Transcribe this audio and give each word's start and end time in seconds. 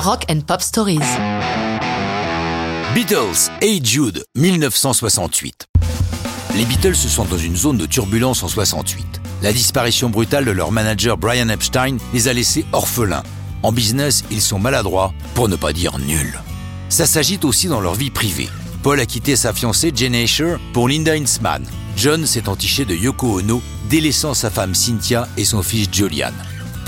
Rock 0.00 0.26
and 0.30 0.42
Pop 0.46 0.62
Stories. 0.62 1.00
Beatles, 2.94 3.50
Hey 3.60 3.80
Jude, 3.82 4.24
1968. 4.36 5.66
Les 6.54 6.64
Beatles 6.64 6.94
sont 6.94 7.24
dans 7.24 7.36
une 7.36 7.56
zone 7.56 7.78
de 7.78 7.84
turbulence 7.84 8.44
en 8.44 8.48
68. 8.48 9.20
La 9.42 9.52
disparition 9.52 10.08
brutale 10.08 10.44
de 10.44 10.52
leur 10.52 10.70
manager 10.70 11.18
Brian 11.18 11.48
Epstein 11.48 11.96
les 12.14 12.28
a 12.28 12.32
laissés 12.32 12.64
orphelins. 12.72 13.24
En 13.64 13.72
business, 13.72 14.22
ils 14.30 14.40
sont 14.40 14.60
maladroits, 14.60 15.12
pour 15.34 15.48
ne 15.48 15.56
pas 15.56 15.72
dire 15.72 15.98
nuls. 15.98 16.38
Ça 16.88 17.06
s'agite 17.06 17.44
aussi 17.44 17.66
dans 17.66 17.80
leur 17.80 17.94
vie 17.94 18.10
privée. 18.10 18.48
Paul 18.84 19.00
a 19.00 19.06
quitté 19.06 19.34
sa 19.34 19.52
fiancée 19.52 19.92
Jane 19.94 20.14
Asher 20.14 20.56
pour 20.72 20.88
Linda 20.88 21.14
Hinsman. 21.14 21.64
John 21.96 22.24
s'est 22.24 22.48
entiché 22.48 22.84
de 22.84 22.94
Yoko 22.94 23.40
Ono, 23.40 23.60
délaissant 23.90 24.32
sa 24.32 24.48
femme 24.48 24.76
Cynthia 24.76 25.26
et 25.36 25.44
son 25.44 25.62
fils 25.62 25.88
Julian. 25.90 26.32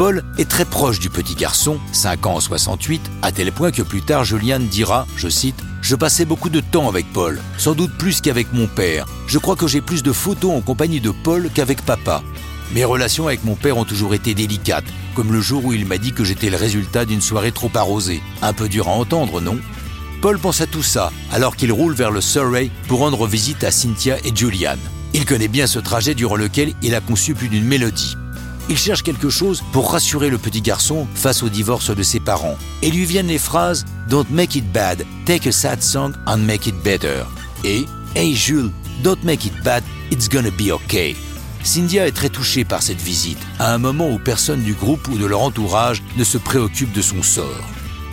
Paul 0.00 0.24
est 0.38 0.48
très 0.48 0.64
proche 0.64 0.98
du 0.98 1.10
petit 1.10 1.34
garçon, 1.34 1.78
5 1.92 2.24
ans 2.24 2.36
en 2.36 2.40
68, 2.40 3.02
à 3.20 3.32
tel 3.32 3.52
point 3.52 3.70
que 3.70 3.82
plus 3.82 4.00
tard 4.00 4.24
Julian 4.24 4.58
dira, 4.58 5.06
je 5.14 5.28
cite, 5.28 5.62
Je 5.82 5.94
passais 5.94 6.24
beaucoup 6.24 6.48
de 6.48 6.60
temps 6.60 6.88
avec 6.88 7.12
Paul, 7.12 7.38
sans 7.58 7.74
doute 7.74 7.92
plus 7.98 8.22
qu'avec 8.22 8.50
mon 8.54 8.66
père. 8.66 9.04
Je 9.26 9.36
crois 9.36 9.56
que 9.56 9.66
j'ai 9.66 9.82
plus 9.82 10.02
de 10.02 10.12
photos 10.12 10.52
en 10.52 10.62
compagnie 10.62 11.02
de 11.02 11.10
Paul 11.10 11.50
qu'avec 11.52 11.82
papa. 11.82 12.22
Mes 12.72 12.86
relations 12.86 13.26
avec 13.26 13.44
mon 13.44 13.56
père 13.56 13.76
ont 13.76 13.84
toujours 13.84 14.14
été 14.14 14.32
délicates, 14.32 14.90
comme 15.14 15.34
le 15.34 15.42
jour 15.42 15.66
où 15.66 15.74
il 15.74 15.84
m'a 15.84 15.98
dit 15.98 16.14
que 16.14 16.24
j'étais 16.24 16.48
le 16.48 16.56
résultat 16.56 17.04
d'une 17.04 17.20
soirée 17.20 17.52
trop 17.52 17.70
arrosée. 17.74 18.22
Un 18.40 18.54
peu 18.54 18.70
dur 18.70 18.88
à 18.88 18.92
entendre, 18.92 19.42
non? 19.42 19.58
Paul 20.22 20.38
pense 20.38 20.62
à 20.62 20.66
tout 20.66 20.82
ça 20.82 21.12
alors 21.30 21.56
qu'il 21.56 21.72
roule 21.72 21.92
vers 21.92 22.10
le 22.10 22.22
Surrey 22.22 22.70
pour 22.88 23.00
rendre 23.00 23.26
visite 23.26 23.64
à 23.64 23.70
Cynthia 23.70 24.16
et 24.24 24.34
Julian. 24.34 24.78
Il 25.12 25.26
connaît 25.26 25.48
bien 25.48 25.66
ce 25.66 25.78
trajet 25.78 26.14
durant 26.14 26.36
lequel 26.36 26.72
il 26.80 26.94
a 26.94 27.02
conçu 27.02 27.34
plus 27.34 27.50
d'une 27.50 27.66
mélodie. 27.66 28.16
Il 28.70 28.78
cherche 28.78 29.02
quelque 29.02 29.30
chose 29.30 29.64
pour 29.72 29.90
rassurer 29.90 30.30
le 30.30 30.38
petit 30.38 30.62
garçon 30.62 31.08
face 31.16 31.42
au 31.42 31.48
divorce 31.48 31.90
de 31.90 32.04
ses 32.04 32.20
parents. 32.20 32.56
Et 32.82 32.92
lui 32.92 33.04
viennent 33.04 33.26
les 33.26 33.40
phrases 33.40 33.84
Don't 34.08 34.30
make 34.30 34.54
it 34.54 34.64
bad, 34.72 35.04
take 35.26 35.48
a 35.48 35.52
sad 35.52 35.82
song 35.82 36.12
and 36.28 36.36
make 36.38 36.68
it 36.68 36.76
better. 36.84 37.24
Et 37.64 37.84
Hey 38.14 38.32
Jules, 38.32 38.70
don't 39.02 39.22
make 39.24 39.44
it 39.44 39.60
bad, 39.64 39.82
it's 40.12 40.28
gonna 40.28 40.52
be 40.52 40.70
okay. 40.70 41.16
Cynthia 41.64 42.06
est 42.06 42.12
très 42.12 42.28
touchée 42.28 42.64
par 42.64 42.80
cette 42.80 43.00
visite, 43.00 43.40
à 43.58 43.74
un 43.74 43.78
moment 43.78 44.08
où 44.08 44.20
personne 44.20 44.62
du 44.62 44.74
groupe 44.74 45.08
ou 45.08 45.18
de 45.18 45.26
leur 45.26 45.42
entourage 45.42 46.00
ne 46.16 46.22
se 46.22 46.38
préoccupe 46.38 46.92
de 46.92 47.02
son 47.02 47.24
sort. 47.24 47.68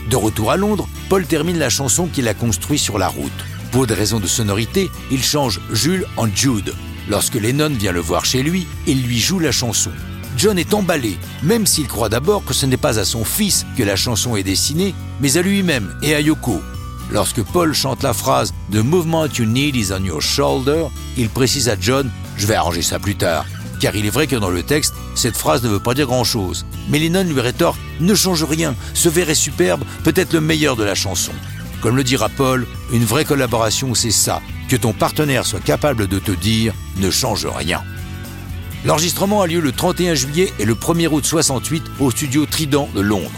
De 0.10 0.16
retour 0.16 0.50
à 0.50 0.58
Londres, 0.58 0.88
Paul 1.08 1.28
termine 1.28 1.60
la 1.60 1.70
chanson 1.70 2.08
qu'il 2.08 2.28
a 2.28 2.34
construite 2.34 2.82
sur 2.82 2.98
la 2.98 3.10
route. 3.10 3.46
Pour 3.72 3.86
des 3.86 3.94
raisons 3.94 4.20
de 4.20 4.28
sonorité, 4.28 4.90
il 5.12 5.24
change 5.24 5.62
Jules 5.72 6.08
en 6.18 6.28
Jude. 6.34 6.74
Lorsque 7.10 7.36
Lennon 7.36 7.70
vient 7.70 7.92
le 7.92 8.00
voir 8.00 8.26
chez 8.26 8.42
lui, 8.42 8.66
il 8.88 9.04
lui 9.04 9.20
joue 9.20 9.38
la 9.38 9.52
chanson. 9.52 9.92
John 10.38 10.60
est 10.60 10.76
emballé, 10.76 11.18
même 11.42 11.66
s'il 11.66 11.88
croit 11.88 12.10
d'abord 12.10 12.46
que 12.46 12.54
ce 12.54 12.68
n'est 12.68 12.78
pas 12.78 13.00
à 13.00 13.06
son 13.06 13.26
fils 13.26 13.66
que 13.76 13.82
la 13.82 13.96
chanson 13.96 14.36
est 14.36 14.44
destinée, 14.44 14.94
mais 15.20 15.36
à 15.36 15.42
lui-même 15.42 15.98
et 16.04 16.14
à 16.14 16.22
Yoko. 16.22 16.62
Lorsque 17.10 17.42
Paul 17.42 17.74
chante 17.74 18.04
la 18.04 18.14
phrase 18.14 18.54
The 18.72 18.76
movement 18.76 19.30
you 19.40 19.46
need 19.46 19.76
is 19.76 19.92
on 19.92 20.04
your 20.04 20.22
shoulder, 20.22 20.86
il 21.18 21.30
précise 21.30 21.70
à 21.70 21.76
John 21.80 22.12
Je 22.38 22.46
vais 22.46 22.54
arranger 22.54 22.84
ça 22.84 23.00
plus 23.00 23.16
tard. 23.16 23.46
Car 23.80 23.96
il 23.96 24.06
est 24.06 24.12
vrai 24.12 24.28
que 24.28 24.36
dans 24.36 24.52
le 24.52 24.62
texte, 24.62 24.94
cette 25.16 25.38
phrase 25.38 25.64
ne 25.64 25.70
veut 25.70 25.80
pas 25.80 25.96
dire 25.96 26.06
grand-chose. 26.06 26.68
Mais 26.90 27.00
Lennon 27.00 27.24
lui 27.24 27.42
rétorque 27.42 27.80
Ne 28.00 28.14
change 28.14 28.44
rien, 28.44 28.76
ce 28.94 29.10
vers 29.10 29.32
est 29.32 29.36
superbe, 29.36 29.84
peut-être 30.04 30.34
le 30.34 30.42
meilleur 30.42 30.76
de 30.76 30.84
la 30.84 30.96
chanson. 30.96 31.32
Comme 31.82 31.96
le 31.96 32.04
dira 32.04 32.30
Paul, 32.30 32.68
une 32.94 33.06
vraie 33.06 33.26
collaboration, 33.26 33.96
c'est 33.96 34.12
ça, 34.12 34.42
que 34.70 34.76
ton 34.76 34.94
partenaire 34.94 35.48
soit 35.48 35.64
capable 35.64 36.08
de 36.08 36.20
te 36.20 36.32
dire 36.32 36.74
Ne 36.98 37.10
change 37.10 37.48
rien. 37.48 37.82
L'enregistrement 38.86 39.42
a 39.42 39.48
lieu 39.48 39.60
le 39.60 39.72
31 39.72 40.14
juillet 40.14 40.54
et 40.60 40.66
le 40.66 40.76
1er 40.76 41.08
août 41.08 41.26
68 41.26 41.84
au 42.00 42.12
studio 42.12 42.46
Trident 42.46 42.90
de 42.94 43.02
Londres. 43.02 43.32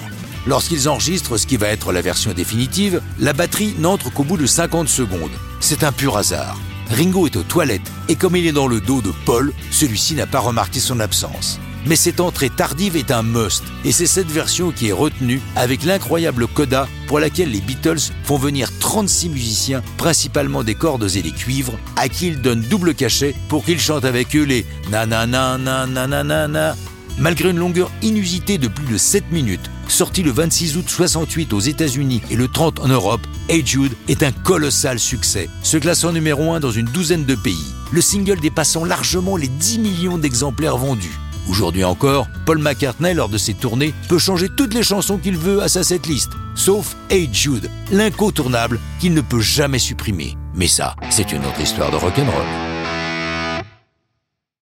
Lorsqu'ils 0.48 0.90
enregistrent 0.90 1.38
ce 1.38 1.48
qui 1.48 1.58
va 1.58 1.68
être 1.68 1.92
la 1.92 2.02
version 2.02 2.34
définitive, 2.34 3.02
la 3.20 3.34
batterie 3.34 3.76
n'entre 3.80 4.12
qu'au 4.12 4.24
bout 4.24 4.38
de 4.38 4.46
50 4.46 4.88
secondes. 4.88 5.32
C'est 5.60 5.84
un 5.84 5.92
pur 5.92 6.18
hasard. 6.18 6.60
Ringo 6.90 7.28
est 7.28 7.36
aux 7.36 7.44
toilettes 7.44 7.92
et 8.08 8.16
comme 8.16 8.36
il 8.36 8.48
est 8.48 8.52
dans 8.52 8.68
le 8.68 8.82
dos 8.82 9.02
de 9.02 9.12
Paul, 9.26 9.54
celui-ci 9.72 10.16
n'a 10.16 10.26
pas 10.26 10.40
remarqué 10.40 10.80
son 10.80 11.00
absence 11.00 11.60
mais 11.86 11.96
cette 11.96 12.20
entrée 12.20 12.50
tardive 12.50 12.96
est 12.96 13.12
un 13.12 13.24
must, 13.24 13.64
et 13.86 13.92
c'est 13.92 14.08
cette 14.08 14.30
version 14.30 14.72
qui 14.72 14.88
est 14.88 14.94
retenue 14.94 15.42
avec 15.56 15.84
l'incroyable 15.84 16.48
coda 16.48 16.88
pour 17.08 17.20
laquelle 17.20 17.52
les 17.52 17.62
Beatles 17.62 18.12
font 18.24 18.38
venir 18.38 18.70
36 18.80 19.30
musiciens, 19.30 19.84
principalement 19.98 20.64
des 20.64 20.76
cordes 20.76 21.10
et 21.16 21.22
des 21.22 21.32
cuivres, 21.32 21.78
à 21.96 22.10
qui 22.10 22.28
ils 22.28 22.42
donnent 22.42 22.62
double 22.62 22.94
cachet 22.94 23.36
pour 23.48 23.64
qu'ils 23.64 23.80
chantent 23.80 24.06
avec 24.06 24.36
eux 24.36 24.44
les 24.44 24.66
nanana 24.92 25.58
nanana. 25.58 26.76
Malgré 27.18 27.50
une 27.50 27.58
longueur 27.58 27.92
inusitée 28.02 28.58
de 28.58 28.70
plus 28.70 28.86
de 28.86 28.98
7 28.98 29.32
minutes, 29.32 29.70
sorti 29.90 30.24
le 30.24 30.32
26 30.32 30.78
août 30.78 30.86
68 30.88 31.52
aux 31.52 31.60
États-Unis 31.60 32.22
et 32.30 32.38
le 32.38 32.48
30 32.48 32.80
en 32.80 32.88
Europe, 32.88 33.26
Hey 33.50 33.66
Jude 33.66 33.94
est 34.08 34.24
un 34.24 34.32
colossal 34.32 35.00
succès, 35.00 35.50
se 35.62 35.76
classant 35.78 36.14
numéro 36.14 36.54
1 36.54 36.62
dans 36.62 36.72
une 36.72 36.86
douzaine 36.86 37.26
de 37.26 37.36
pays. 37.36 37.74
Le 37.92 38.00
single 38.00 38.40
dépassant 38.40 38.86
largement 38.86 39.36
les 39.36 39.50
10 39.50 39.80
millions 39.80 40.18
d'exemplaires 40.18 40.78
vendus. 40.78 41.18
Aujourd'hui 41.48 41.84
encore, 41.84 42.28
Paul 42.46 42.60
McCartney, 42.60 43.14
lors 43.14 43.30
de 43.30 43.38
ses 43.38 43.54
tournées, 43.54 43.94
peut 44.08 44.20
changer 44.20 44.50
toutes 44.50 44.74
les 44.74 44.84
chansons 44.84 45.18
qu'il 45.18 45.38
veut 45.38 45.62
à 45.62 45.70
sa 45.70 45.84
setlist, 45.84 46.32
sauf 46.56 46.96
Hey 47.10 47.30
Jude, 47.32 47.70
l'incontournable 47.92 48.80
qu'il 49.00 49.14
ne 49.14 49.22
peut 49.22 49.42
jamais 49.42 49.80
supprimer. 49.80 50.36
Mais 50.54 50.68
ça, 50.68 50.96
c'est 51.10 51.32
une 51.32 51.46
autre 51.46 51.62
histoire 51.62 51.92
de 51.92 51.96
rock'n'roll. 51.96 52.69